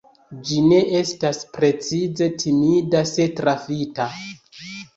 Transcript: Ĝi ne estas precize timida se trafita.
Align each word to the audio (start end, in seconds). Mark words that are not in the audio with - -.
Ĝi 0.45 0.61
ne 0.69 0.79
estas 0.99 1.41
precize 1.59 2.29
timida 2.45 3.05
se 3.13 3.29
trafita. 3.43 4.11